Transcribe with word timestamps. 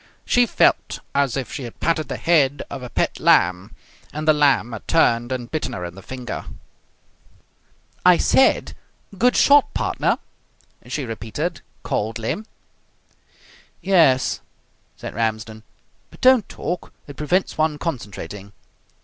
She 0.25 0.47
felt 0.47 0.97
as 1.13 1.37
if 1.37 1.53
she 1.53 1.61
had 1.61 1.79
patted 1.79 2.07
the 2.07 2.17
head 2.17 2.63
of 2.71 2.81
a 2.81 2.89
pet 2.89 3.19
lamb, 3.19 3.75
and 4.11 4.27
the 4.27 4.33
lamb 4.33 4.71
had 4.71 4.87
turned 4.87 5.31
and 5.31 5.51
bitten 5.51 5.73
her 5.73 5.85
in 5.85 5.93
the 5.93 6.01
finger. 6.01 6.45
"I 8.03 8.17
said, 8.17 8.73
'Good 9.15 9.35
shot, 9.37 9.75
partner!'" 9.75 10.17
she 10.87 11.05
repeated 11.05 11.61
coldly. 11.83 12.37
"Yes," 13.79 14.41
said 14.97 15.13
Ramsden, 15.13 15.61
"but 16.09 16.19
don't 16.19 16.49
talk. 16.49 16.91
It 17.05 17.15
prevents 17.15 17.55
one 17.59 17.77
concentrating." 17.77 18.53